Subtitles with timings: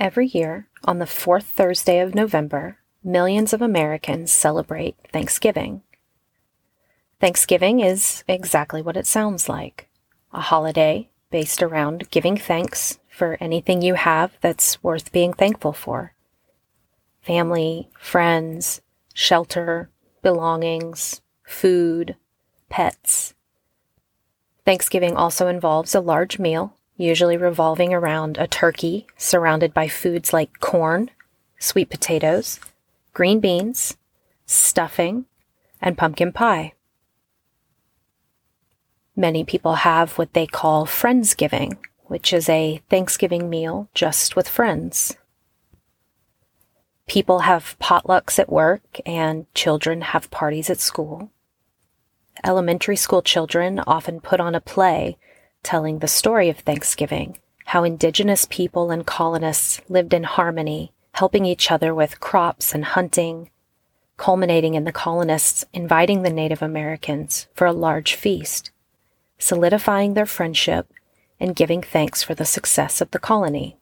[0.00, 5.82] Every year, on the fourth Thursday of November, millions of Americans celebrate Thanksgiving.
[7.20, 9.90] Thanksgiving is exactly what it sounds like
[10.32, 16.14] a holiday based around giving thanks for anything you have that's worth being thankful for
[17.20, 18.80] family, friends,
[19.12, 19.90] shelter,
[20.22, 22.16] belongings, food,
[22.70, 23.34] pets.
[24.64, 30.60] Thanksgiving also involves a large meal, usually revolving around a turkey surrounded by foods like
[30.60, 31.10] corn,
[31.58, 32.60] sweet potatoes,
[33.14, 33.96] green beans,
[34.44, 35.24] stuffing,
[35.80, 36.74] and pumpkin pie.
[39.16, 45.16] Many people have what they call Friendsgiving, which is a Thanksgiving meal just with friends.
[47.06, 51.30] People have potlucks at work and children have parties at school.
[52.44, 55.16] Elementary school children often put on a play
[55.62, 61.70] telling the story of Thanksgiving, how indigenous people and colonists lived in harmony, helping each
[61.70, 63.50] other with crops and hunting,
[64.16, 68.70] culminating in the colonists inviting the Native Americans for a large feast,
[69.38, 70.92] solidifying their friendship
[71.40, 73.76] and giving thanks for the success of the colony.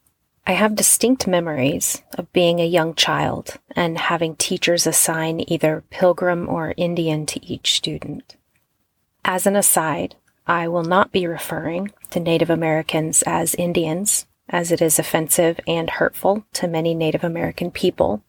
[0.46, 6.48] I have distinct memories of being a young child and having teachers assign either Pilgrim
[6.48, 8.36] or Indian to each student.
[9.24, 10.14] As an aside,
[10.48, 15.90] I will not be referring to Native Americans as Indians, as it is offensive and
[15.90, 18.22] hurtful to many Native American people.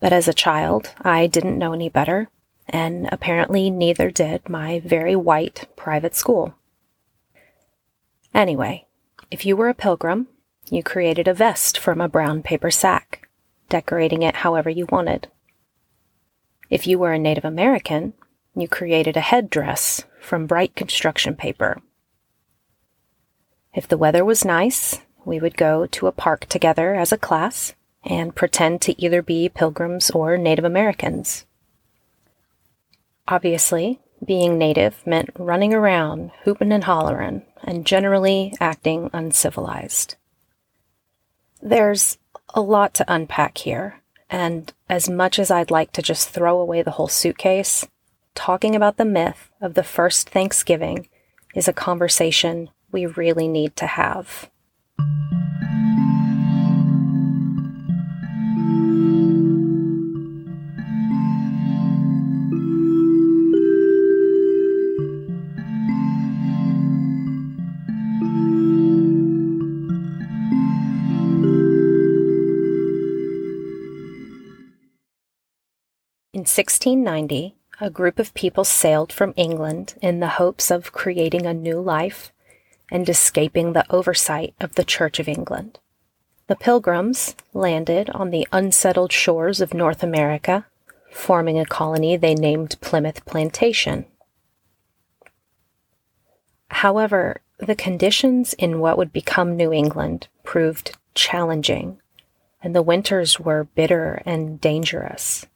[0.00, 2.28] But as a child, I didn't know any better,
[2.68, 6.54] and apparently neither did my very white private school.
[8.34, 8.86] Anyway,
[9.30, 10.28] if you were a pilgrim,
[10.70, 13.30] you created a vest from a brown paper sack,
[13.70, 15.28] decorating it however you wanted.
[16.68, 18.12] If you were a Native American,
[18.54, 21.80] you created a headdress from bright construction paper.
[23.74, 27.74] If the weather was nice, we would go to a park together as a class
[28.04, 31.46] and pretend to either be pilgrims or Native Americans.
[33.28, 40.16] Obviously, being native meant running around, hooping and hollering, and generally acting uncivilized.
[41.60, 42.18] There's
[42.54, 46.82] a lot to unpack here, and as much as I'd like to just throw away
[46.82, 47.86] the whole suitcase,
[48.34, 51.08] talking about the myth of the first Thanksgiving
[51.54, 54.48] is a conversation we really need to have.
[76.34, 81.52] In 1690, a group of people sailed from England in the hopes of creating a
[81.52, 82.32] new life
[82.92, 85.80] and escaping the oversight of the Church of England.
[86.46, 90.64] The Pilgrims landed on the unsettled shores of North America,
[91.10, 94.06] forming a colony they named Plymouth Plantation.
[96.68, 102.00] However, the conditions in what would become New England proved challenging,
[102.62, 105.46] and the winters were bitter and dangerous.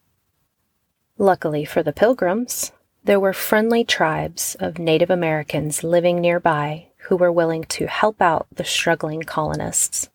[1.19, 2.73] Luckily for the Pilgrims,
[3.05, 8.47] there were friendly tribes of Native Americans living nearby who were willing to help out
[8.53, 10.11] the struggling colonists.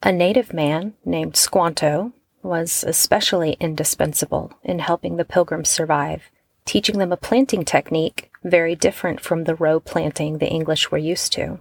[0.00, 6.30] A native man named Squanto was especially indispensable in helping the Pilgrims survive,
[6.64, 11.32] teaching them a planting technique very different from the row planting the English were used
[11.32, 11.58] to.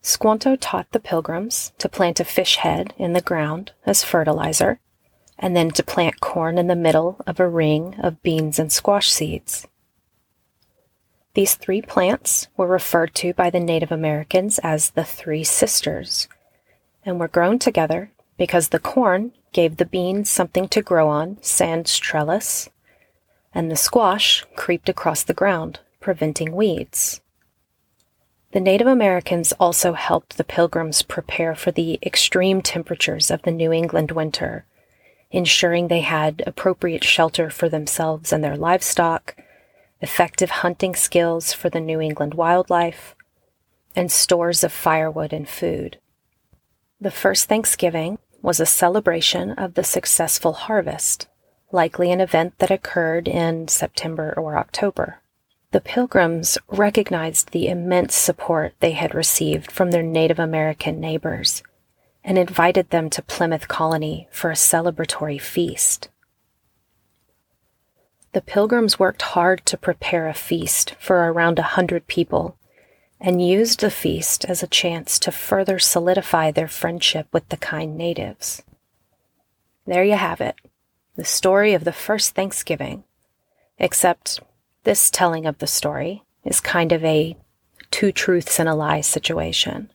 [0.00, 4.80] Squanto taught the Pilgrims to plant a fish head in the ground as fertilizer
[5.38, 9.10] and then to plant corn in the middle of a ring of beans and squash
[9.10, 9.66] seeds.
[11.34, 16.26] These three plants were referred to by the Native Americans as the Three Sisters,
[17.04, 21.96] and were grown together because the corn gave the beans something to grow on, sans
[21.98, 22.68] trellis,
[23.54, 27.20] and the squash creeped across the ground, preventing weeds.
[28.52, 33.72] The Native Americans also helped the Pilgrims prepare for the extreme temperatures of the New
[33.72, 34.64] England winter
[35.30, 39.36] ensuring they had appropriate shelter for themselves and their livestock,
[40.00, 43.14] effective hunting skills for the New England wildlife,
[43.94, 45.98] and stores of firewood and food.
[47.00, 51.26] The first Thanksgiving was a celebration of the successful harvest,
[51.72, 55.20] likely an event that occurred in September or October.
[55.70, 61.62] The Pilgrims recognized the immense support they had received from their Native American neighbors
[62.24, 66.08] and invited them to Plymouth Colony for a celebratory feast.
[68.32, 72.56] The pilgrims worked hard to prepare a feast for around a hundred people,
[73.20, 77.96] and used the feast as a chance to further solidify their friendship with the kind
[77.96, 78.62] natives.
[79.86, 80.56] There you have it,
[81.16, 83.04] the story of the first Thanksgiving,
[83.78, 84.40] except
[84.84, 87.36] this telling of the story is kind of a
[87.90, 89.90] two truths and a lie situation.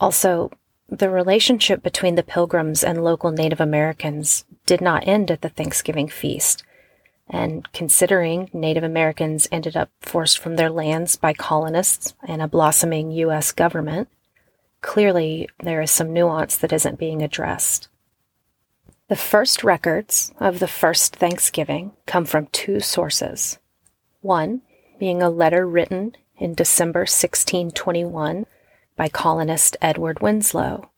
[0.00, 0.50] Also,
[0.88, 6.08] the relationship between the Pilgrims and local Native Americans did not end at the Thanksgiving
[6.08, 6.64] feast.
[7.28, 13.12] And considering Native Americans ended up forced from their lands by colonists and a blossoming
[13.12, 13.52] U.S.
[13.52, 14.08] government,
[14.80, 17.88] clearly there is some nuance that isn't being addressed.
[19.08, 23.58] The first records of the first Thanksgiving come from two sources.
[24.22, 24.62] One
[24.98, 28.46] being a letter written in December 1621
[29.00, 30.90] by colonist Edward Winslow,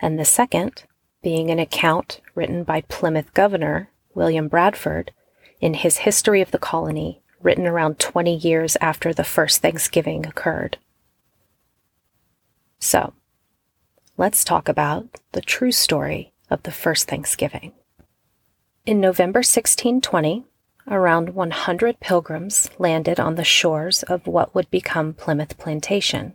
[0.00, 0.82] and the second
[1.22, 5.12] being an account written by Plymouth Governor William Bradford
[5.60, 10.78] in his History of the Colony, written around 20 years after the first Thanksgiving occurred.
[12.80, 13.14] So,
[14.16, 17.70] let's talk about the true story of the first Thanksgiving.
[18.84, 20.44] In November 1620,
[20.90, 26.32] around 100 pilgrims landed on the shores of what would become Plymouth Plantation.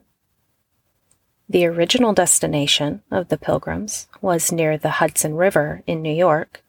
[1.51, 6.63] The original destination of the pilgrims was near the Hudson River in New York,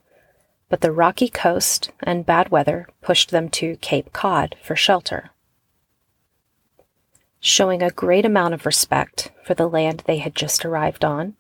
[0.69, 5.31] but the rocky coast and bad weather pushed them to Cape Cod for shelter.
[7.39, 11.37] Showing a great amount of respect for the land they had just arrived on,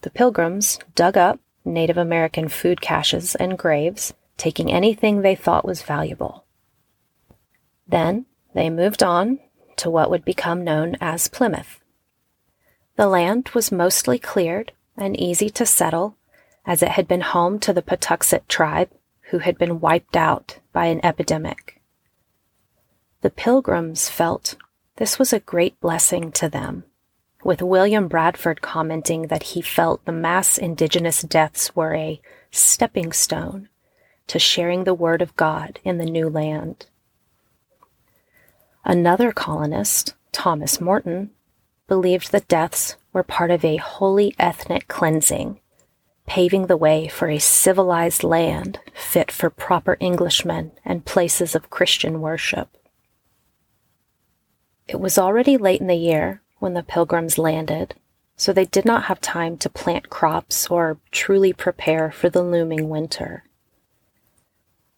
[0.00, 5.82] the pilgrims dug up Native American food caches and graves taking anything they thought was
[5.82, 6.46] valuable.
[7.86, 8.26] Then
[8.56, 9.38] they moved on
[9.76, 11.78] to what would become known as Plymouth.
[12.96, 16.16] The land was mostly cleared and easy to settle,
[16.66, 18.90] as it had been home to the Patuxet tribe
[19.30, 21.80] who had been wiped out by an epidemic.
[23.22, 24.56] The pilgrims felt
[24.96, 26.84] this was a great blessing to them,
[27.42, 33.68] with William Bradford commenting that he felt the mass indigenous deaths were a stepping stone
[34.26, 36.86] to sharing the word of God in the new land.
[38.84, 41.30] Another colonist, Thomas Morton,
[41.88, 45.60] believed the deaths were part of a holy ethnic cleansing,
[46.26, 52.20] paving the way for a civilized land fit for proper Englishmen and places of Christian
[52.20, 52.76] worship.
[54.86, 57.94] It was already late in the year when the pilgrims landed,
[58.36, 62.88] so they did not have time to plant crops or truly prepare for the looming
[62.88, 63.44] winter.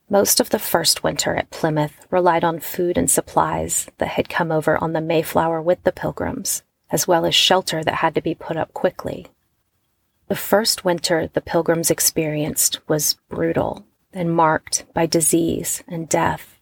[0.08, 4.52] Most of the first winter at Plymouth relied on food and supplies that had come
[4.52, 6.62] over on the Mayflower with the Pilgrims,
[6.94, 9.26] as well as shelter that had to be put up quickly.
[10.28, 16.60] The first winter the Pilgrims experienced was brutal and marked by disease and death.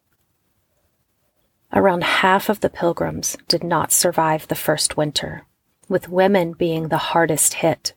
[1.70, 5.44] Around half of the Pilgrims did not survive the first winter,
[5.86, 7.92] with women being the hardest hit,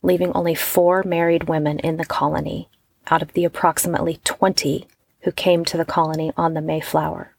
[0.00, 2.70] leaving only four married women in the colony
[3.10, 4.86] out of the approximately 20
[5.20, 7.36] who came to the colony on the Mayflower.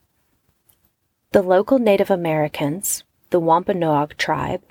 [1.31, 4.61] The local Native Americans, the Wampanoag tribe,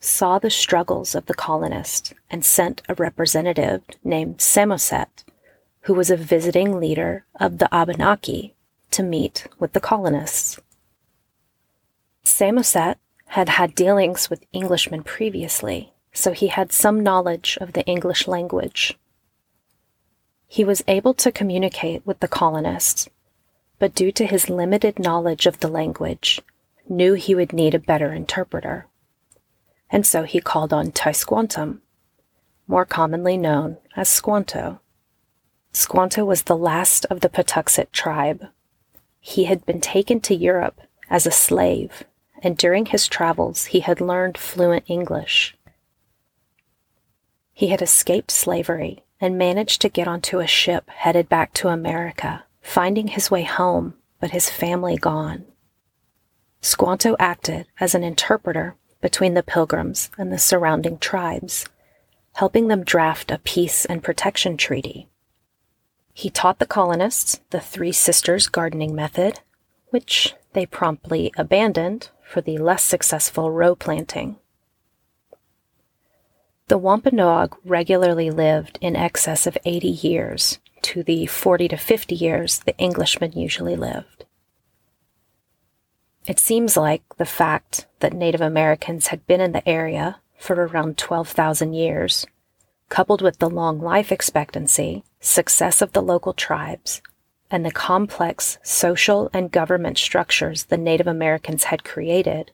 [0.00, 5.24] saw the struggles of the colonists and sent a representative named Samoset,
[5.82, 8.54] who was a visiting leader of the Abenaki,
[8.90, 10.58] to meet with the colonists.
[12.24, 18.26] Samoset had had dealings with Englishmen previously, so he had some knowledge of the English
[18.26, 18.98] language
[20.52, 23.08] he was able to communicate with the colonists,
[23.78, 26.42] but due to his limited knowledge of the language,
[26.88, 28.86] knew he would need a better interpreter.
[29.90, 31.80] And so he called on Tisquantum,
[32.66, 34.80] more commonly known as Squanto.
[35.72, 38.46] Squanto was the last of the Patuxet tribe.
[39.20, 42.04] He had been taken to Europe as a slave,
[42.42, 45.56] and during his travels he had learned fluent English.
[47.52, 52.44] He had escaped slavery and managed to get onto a ship headed back to America,
[52.62, 55.44] finding his way home, but his family gone.
[56.62, 61.66] Squanto acted as an interpreter between the pilgrims and the surrounding tribes,
[62.34, 65.08] helping them draft a peace and protection treaty.
[66.12, 69.40] He taught the colonists the Three Sisters gardening method,
[69.88, 74.36] which they promptly abandoned for the less successful row planting.
[76.68, 82.58] The Wampanoag regularly lived in excess of 80 years to the 40 to 50 years
[82.60, 84.19] the Englishmen usually lived.
[86.26, 90.98] It seems like the fact that Native Americans had been in the area for around
[90.98, 92.26] 12,000 years,
[92.88, 97.00] coupled with the long life expectancy, success of the local tribes,
[97.50, 102.52] and the complex social and government structures the Native Americans had created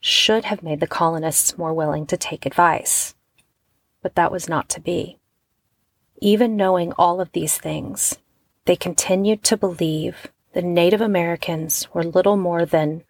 [0.00, 3.14] should have made the colonists more willing to take advice.
[4.02, 5.18] But that was not to be.
[6.20, 8.18] Even knowing all of these things,
[8.66, 13.04] they continued to believe the Native Americans were little more than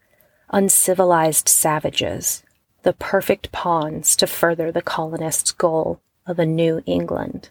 [0.50, 2.42] uncivilized savages,
[2.82, 7.50] the perfect pawns to further the colonists' goal of a New England.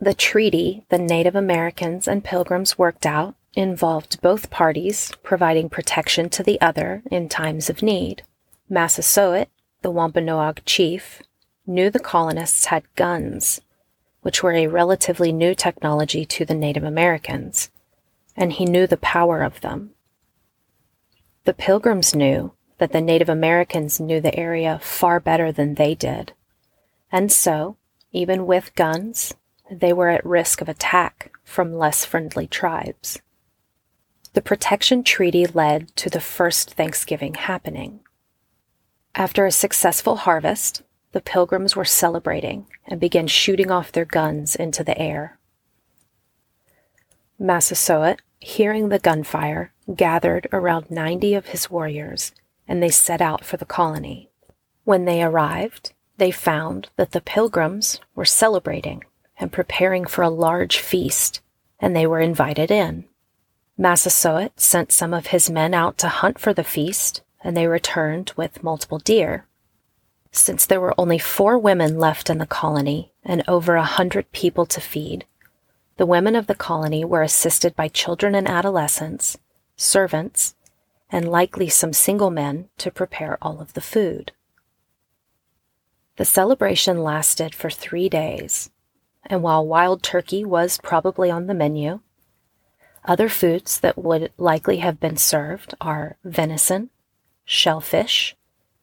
[0.00, 6.42] The treaty the Native Americans and Pilgrims worked out involved both parties providing protection to
[6.42, 8.22] the other in times of need.
[8.66, 9.48] Massasoit,
[9.82, 11.20] the Wampanoag chief,
[11.66, 13.60] knew the colonists had guns,
[14.22, 17.68] which were a relatively new technology to the Native Americans,
[18.36, 19.90] and he knew the power of them.
[21.44, 26.32] The Pilgrims knew that the Native Americans knew the area far better than they did,
[27.10, 27.76] and so,
[28.12, 29.34] even with guns,
[29.70, 33.20] they were at risk of attack from less friendly tribes.
[34.34, 38.00] The Protection Treaty led to the first Thanksgiving happening.
[39.14, 44.84] After a successful harvest, the pilgrims were celebrating and began shooting off their guns into
[44.84, 45.38] the air.
[47.38, 52.32] Massasoit, hearing the gunfire, gathered around 90 of his warriors
[52.68, 54.30] and they set out for the colony.
[54.84, 59.04] When they arrived, they found that the pilgrims were celebrating
[59.38, 61.40] and preparing for a large feast,
[61.80, 63.04] and they were invited in.
[63.76, 68.32] Massasoit sent some of his men out to hunt for the feast, and they returned
[68.36, 69.46] with multiple deer.
[70.30, 74.66] Since there were only four women left in the colony and over a hundred people
[74.66, 75.26] to feed,
[75.96, 79.38] the women of the colony were assisted by children and adolescents,
[79.76, 80.54] servants,
[81.10, 84.32] and likely some single men to prepare all of the food.
[86.16, 88.70] The celebration lasted for three days,
[89.24, 92.00] and while wild turkey was probably on the menu,
[93.04, 96.90] other foods that would likely have been served are venison,
[97.44, 98.34] shellfish,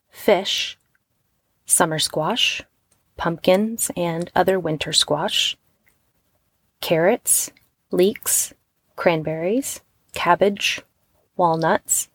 [0.09, 0.77] fish,
[1.65, 2.61] summer squash,
[3.17, 5.57] pumpkins and other winter squash,
[6.83, 7.49] carrots,
[7.91, 8.53] leeks,
[8.97, 9.79] cranberries,
[10.13, 10.81] cabbage,
[11.37, 12.09] walnuts,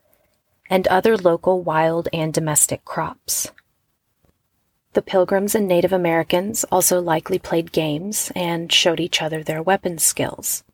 [0.69, 3.51] and other local wild and domestic crops.
[4.93, 9.97] The Pilgrims and Native Americans also likely played games and showed each other their weapon
[9.97, 10.65] skills.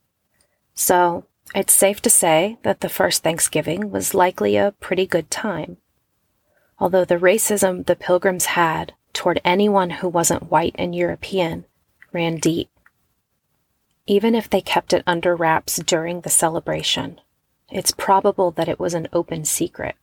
[0.75, 5.77] So, it's safe to say that the first Thanksgiving was likely a pretty good time.
[6.81, 11.65] Although the racism the Pilgrims had toward anyone who wasn't white and European
[12.13, 12.74] ran deep.
[14.07, 17.21] Even if they kept it under wraps during the celebration,
[17.71, 19.97] it's probable that it was an open secret.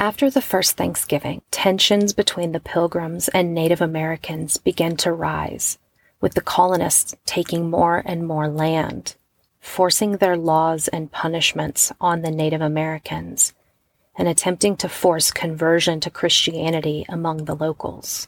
[0.00, 5.78] After the first Thanksgiving, tensions between the Pilgrims and Native Americans began to rise,
[6.20, 9.14] with the colonists taking more and more land,
[9.60, 13.54] forcing their laws and punishments on the Native Americans,
[14.16, 18.26] and attempting to force conversion to Christianity among the locals.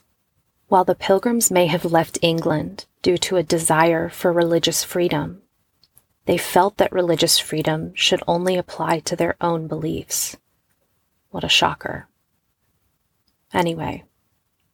[0.73, 5.43] While the Pilgrims may have left England due to a desire for religious freedom,
[6.25, 10.35] they felt that religious freedom should only apply to their own beliefs.
[11.29, 12.07] What a shocker.
[13.53, 14.05] Anyway,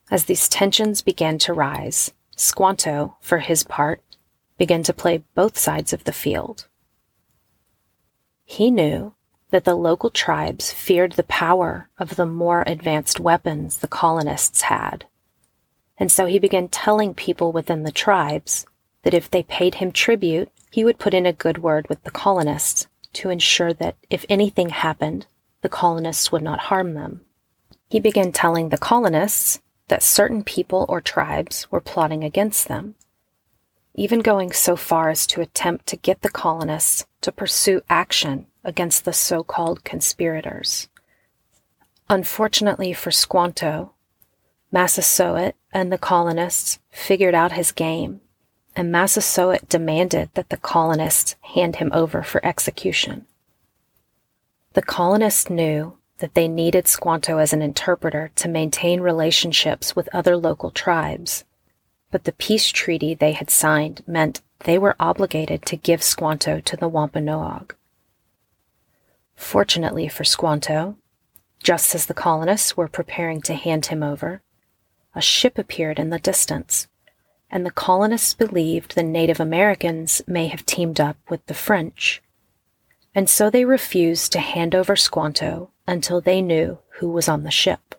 [0.09, 4.01] as these tensions began to rise, Squanto, for his part,
[4.57, 6.69] began to play both sides of the field.
[8.45, 9.15] He knew
[9.49, 15.05] that the local tribes feared the power of the more advanced weapons the colonists had.
[15.99, 18.65] And so he began telling people within the tribes
[19.03, 22.11] that if they paid him tribute, he would put in a good word with the
[22.11, 25.27] colonists to ensure that if anything happened,
[25.61, 27.21] the colonists would not harm them.
[27.89, 32.95] He began telling the colonists that certain people or tribes were plotting against them,
[33.95, 39.03] even going so far as to attempt to get the colonists to pursue action against
[39.03, 40.87] the so called conspirators.
[42.09, 43.93] Unfortunately for Squanto,
[44.71, 48.21] Massasoit and the colonists figured out his game,
[48.75, 53.25] and Massasoit demanded that the colonists hand him over for execution.
[54.73, 60.37] The colonists knew that they needed Squanto as an interpreter to maintain relationships with other
[60.37, 61.45] local tribes,
[62.11, 66.77] but the peace treaty they had signed meant they were obligated to give Squanto to
[66.77, 67.73] the Wampanoag.
[69.35, 70.97] Fortunately for Squanto,
[71.63, 74.41] just as the colonists were preparing to hand him over,
[75.19, 76.87] a ship appeared in the distance,
[77.51, 82.23] and the colonists believed the Native Americans may have teamed up with the French
[83.15, 87.51] and so they refused to hand over Squanto until they knew who was on the
[87.51, 87.95] ship.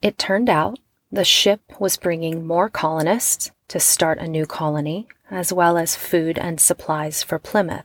[0.00, 0.78] It turned out
[1.10, 6.38] the ship was bringing more colonists to start a new colony, as well as food
[6.38, 7.84] and supplies for Plymouth.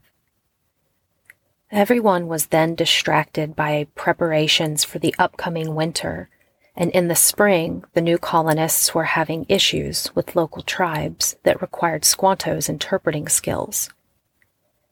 [1.72, 6.30] Everyone was then distracted by preparations for the upcoming winter,
[6.76, 12.04] and in the spring, the new colonists were having issues with local tribes that required
[12.04, 13.90] Squanto's interpreting skills.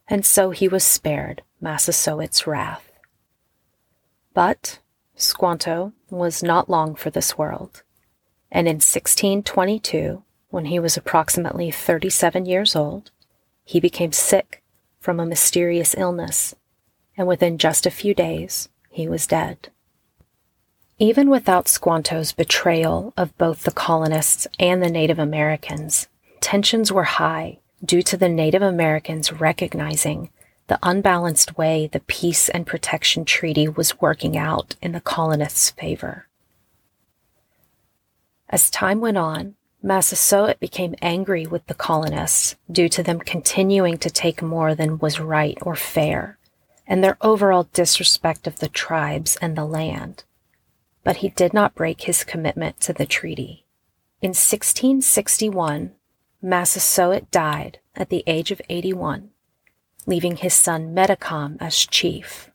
[0.08, 2.90] And so he was spared Massasoit's wrath.
[4.32, 4.78] But
[5.14, 7.82] Squanto was not long for this world,
[8.50, 13.10] and in 1622, when he was approximately 37 years old,
[13.64, 14.62] he became sick
[15.00, 16.54] from a mysterious illness,
[17.16, 19.70] and within just a few days, he was dead.
[21.00, 26.06] Even without Squanto's betrayal of both the colonists and the Native Americans,
[26.40, 30.30] tensions were high due to the Native Americans recognizing
[30.68, 36.28] the unbalanced way the Peace and Protection Treaty was working out in the colonists' favor.
[38.48, 44.10] As time went on, Massasoit became angry with the colonists due to them continuing to
[44.10, 46.38] take more than was right or fair,
[46.86, 50.22] and their overall disrespect of the tribes and the land.
[51.04, 53.66] But he did not break his commitment to the treaty.
[54.22, 55.92] In 1661,
[56.40, 59.30] Massasoit died at the age of 81,
[60.06, 62.50] leaving his son Metacom as chief.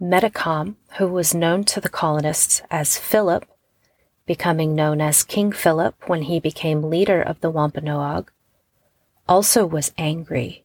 [0.00, 3.44] Metacom, who was known to the colonists as Philip,
[4.26, 8.30] becoming known as King Philip when he became leader of the Wampanoag,
[9.28, 10.64] also was angry,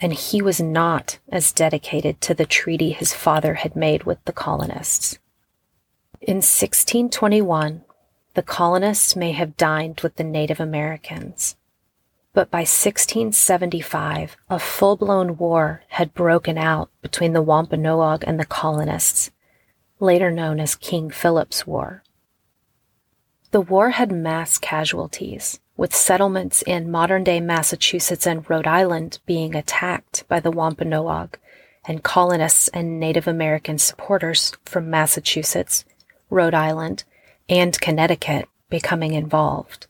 [0.00, 4.32] and he was not as dedicated to the treaty his father had made with the
[4.32, 5.18] colonists.
[6.26, 7.84] In 1621,
[8.32, 11.56] the colonists may have dined with the Native Americans,
[12.32, 18.46] but by 1675, a full blown war had broken out between the Wampanoag and the
[18.46, 19.32] colonists,
[20.00, 22.02] later known as King Philip's War.
[23.50, 29.54] The war had mass casualties, with settlements in modern day Massachusetts and Rhode Island being
[29.54, 31.38] attacked by the Wampanoag,
[31.84, 35.84] and colonists and Native American supporters from Massachusetts,
[36.30, 37.04] Rhode Island,
[37.48, 39.86] and Connecticut becoming involved.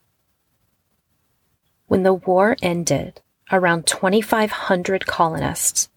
[1.86, 3.20] When the war ended,
[3.52, 5.88] around 2,500 colonists,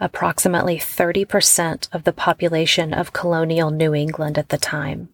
[0.00, 5.08] approximately 30% of the population of colonial New England at the time,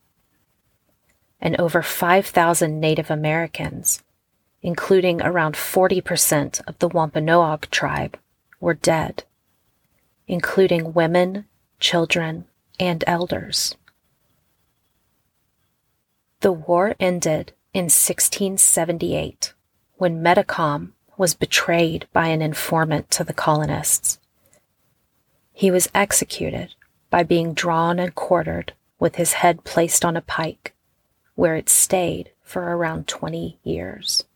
[1.40, 4.02] and over 5,000 Native Americans,
[4.62, 8.18] including around 40% of the Wampanoag tribe,
[8.60, 9.24] were dead,
[10.26, 11.44] including women,
[11.80, 12.46] children,
[12.80, 13.76] and elders.
[16.44, 19.54] The war ended in 1678
[19.96, 24.18] when Metacom was betrayed by an informant to the colonists.
[25.54, 26.74] He was executed
[27.08, 30.74] by being drawn and quartered with his head placed on a pike
[31.34, 34.26] where it stayed for around 20 years.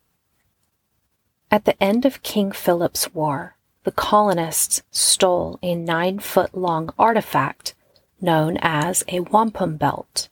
[1.51, 7.75] At the end of King Philip's War, the colonists stole a nine foot long artifact
[8.19, 10.31] known as a wampum belt.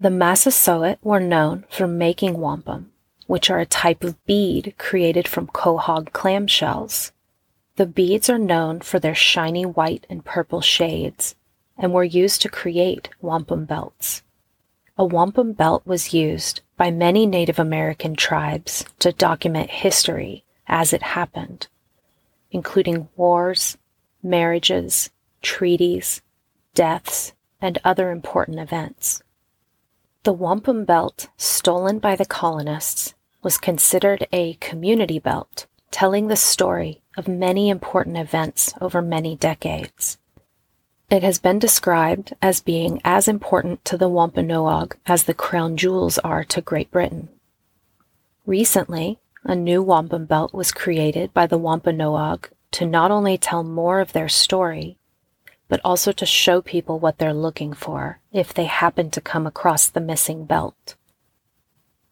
[0.00, 2.92] The Massasoit were known for making wampum,
[3.26, 7.12] which are a type of bead created from quahog clamshells.
[7.76, 11.34] The beads are known for their shiny white and purple shades
[11.76, 14.22] and were used to create wampum belts
[15.00, 21.02] a wampum belt was used by many Native American tribes to document history as it
[21.02, 21.68] happened,
[22.50, 23.78] including wars,
[24.22, 25.08] marriages,
[25.40, 26.20] treaties,
[26.74, 27.32] deaths,
[27.62, 29.22] and other important events.
[30.22, 37.00] The wampum belt stolen by the colonists was considered a community belt, telling the story
[37.16, 40.18] of many important events over many decades.
[41.08, 46.18] It has been described as being as important to the Wampanoag as the crown jewels
[46.18, 47.30] are to Great Britain.
[48.44, 54.00] Recently, a new wampum belt was created by the Wampanoag to not only tell more
[54.00, 54.98] of their story,
[55.70, 59.88] but also to show people what they're looking for if they happen to come across
[59.88, 60.96] the missing belt.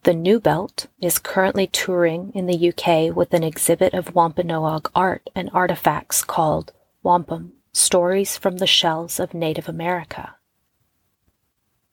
[0.05, 5.29] The new belt is currently touring in the UK with an exhibit of Wampanoag art
[5.35, 10.37] and artifacts called Wampum Stories from the Shells of Native America.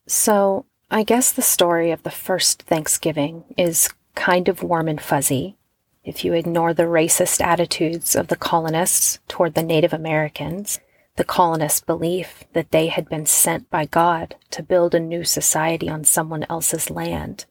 [0.07, 5.57] So, I guess the story of the first Thanksgiving is kind of warm and fuzzy
[6.05, 10.79] if you ignore the racist attitudes of the colonists toward the Native Americans,
[11.15, 15.89] the colonists' belief that they had been sent by God to build a new society
[15.89, 17.45] on someone else's land,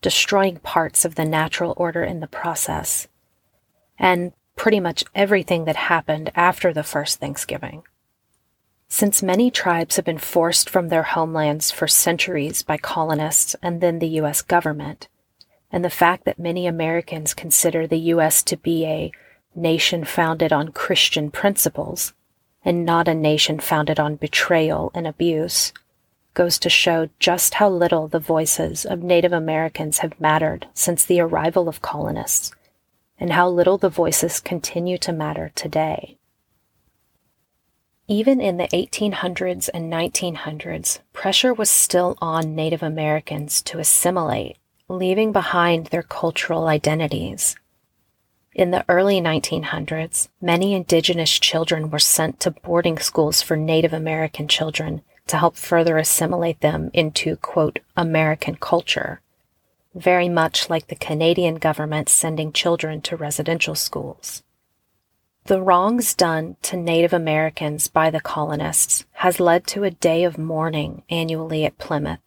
[0.00, 3.08] destroying parts of the natural order in the process,
[3.98, 7.82] and pretty much everything that happened after the first Thanksgiving.
[8.88, 13.98] Since many tribes have been forced from their homelands for centuries by colonists and then
[13.98, 14.42] the U.S.
[14.42, 15.08] government,
[15.70, 18.42] and the fact that many Americans consider the U.S.
[18.44, 19.12] to be a
[19.54, 22.12] nation founded on Christian principles
[22.64, 25.72] and not a nation founded on betrayal and abuse
[26.34, 31.20] goes to show just how little the voices of Native Americans have mattered since the
[31.20, 32.52] arrival of colonists
[33.18, 36.16] and how little the voices continue to matter today.
[38.08, 44.56] Even in the 1800s and 1900s, pressure was still on Native Americans to assimilate,
[44.88, 47.54] leaving behind their cultural identities.
[48.54, 54.46] In the early 1900s, many indigenous children were sent to boarding schools for Native American
[54.46, 59.22] children to help further assimilate them into, quote, American culture,
[59.94, 64.42] very much like the Canadian government sending children to residential schools.
[65.46, 70.36] The wrongs done to Native Americans by the colonists has led to a day of
[70.36, 72.20] mourning annually at Plymouth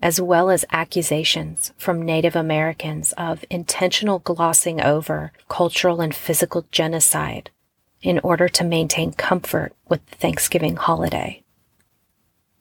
[0.00, 7.50] as well as accusations from Native Americans of intentional glossing over cultural and physical genocide
[8.00, 11.42] in order to maintain comfort with the Thanksgiving holiday.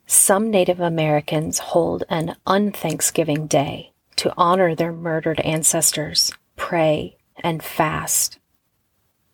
[0.08, 8.40] Some Native Americans hold an unthanksgiving day to honor their murdered ancestors, pray, and fast.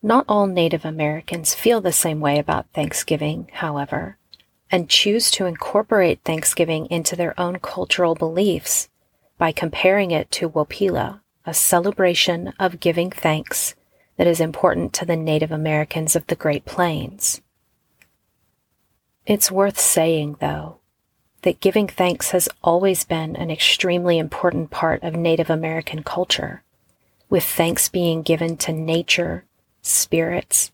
[0.02, 4.18] Not all Native Americans feel the same way about Thanksgiving, however
[4.70, 8.88] and choose to incorporate Thanksgiving into their own cultural beliefs
[9.38, 13.74] by comparing it to Wopila, a celebration of giving thanks
[14.16, 17.40] that is important to the Native Americans of the Great Plains.
[19.26, 20.78] It's worth saying, though,
[21.42, 26.62] that giving thanks has always been an extremely important part of Native American culture,
[27.28, 29.44] with thanks being given to nature,
[29.82, 30.70] spirits,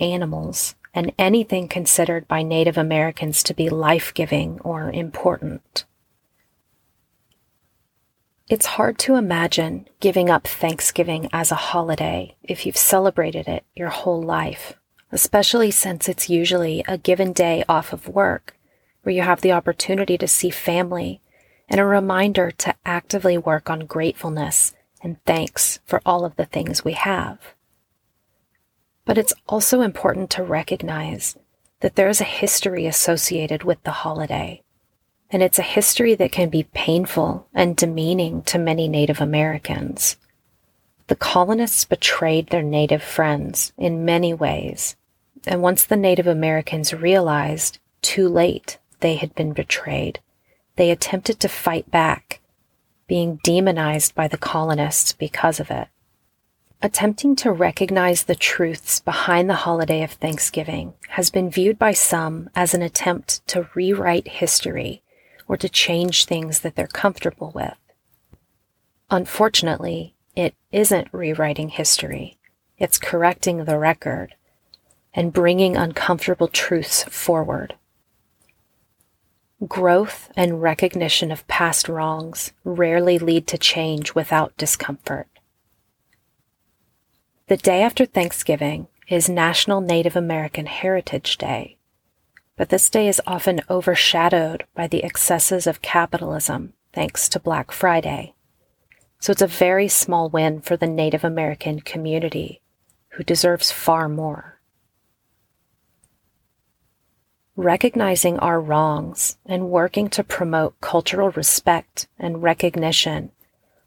[0.00, 5.84] animals, and anything considered by Native Americans to be life giving or important.
[8.48, 13.88] It's hard to imagine giving up Thanksgiving as a holiday if you've celebrated it your
[13.88, 14.74] whole life,
[15.10, 18.56] especially since it's usually a given day off of work
[19.02, 21.20] where you have the opportunity to see family
[21.68, 26.84] and a reminder to actively work on gratefulness and thanks for all of the things
[26.84, 27.54] we have.
[29.04, 31.36] But it's also important to recognize
[31.80, 34.62] that there is a history associated with the holiday,
[35.30, 40.16] and it's a history that can be painful and demeaning to many Native Americans.
[41.08, 44.94] The colonists betrayed their Native friends in many ways,
[45.46, 50.20] and once the Native Americans realized, too late, they had been betrayed,
[50.76, 52.40] they attempted to fight back,
[53.08, 55.88] being demonized by the colonists because of it.
[56.84, 62.50] Attempting to recognize the truths behind the holiday of Thanksgiving has been viewed by some
[62.56, 65.00] as an attempt to rewrite history
[65.46, 67.76] or to change things that they're comfortable with.
[69.12, 72.36] Unfortunately, it isn't rewriting history.
[72.78, 74.34] It's correcting the record
[75.14, 77.76] and bringing uncomfortable truths forward.
[79.68, 85.28] Growth and recognition of past wrongs rarely lead to change without discomfort.
[87.52, 91.76] The day after Thanksgiving is National Native American Heritage Day,
[92.56, 98.32] but this day is often overshadowed by the excesses of capitalism thanks to Black Friday.
[99.20, 102.62] So it's a very small win for the Native American community,
[103.10, 104.58] who deserves far more.
[107.54, 113.30] Recognizing our wrongs and working to promote cultural respect and recognition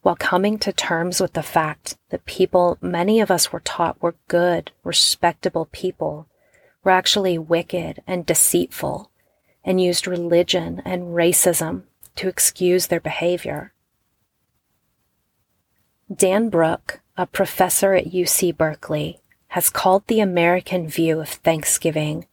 [0.05, 4.13] while coming to terms with the fact that people many of us were taught were
[4.27, 6.27] good, respectable people
[6.83, 9.09] were actually wicked and deceitful
[9.63, 11.81] and used religion and racism
[12.15, 13.73] to excuse their behavior.
[16.15, 22.27] Dan Brook, a professor at UC Berkeley, has called the American view of Thanksgiving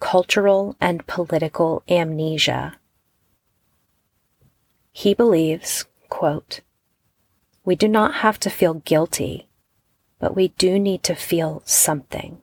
[0.00, 2.78] cultural and political amnesia.
[4.90, 6.62] He believes, quote,
[7.70, 9.46] we do not have to feel guilty,
[10.18, 12.38] but we do need to feel something.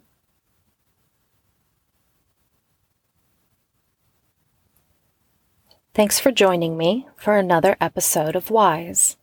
[5.94, 9.18] Thanks for joining me for another episode of Wise.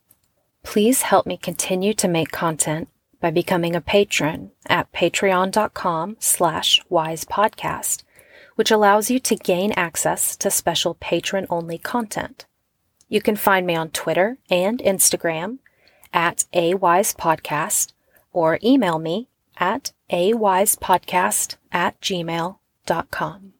[0.61, 2.87] Please help me continue to make content
[3.19, 8.03] by becoming a patron at patreon.com slash wisepodcast,
[8.53, 12.45] which allows you to gain access to special patron-only content.
[13.09, 15.57] You can find me on Twitter and Instagram
[16.15, 17.91] at awisepodcast
[18.31, 23.54] or email me at awisepodcast at gmail.com.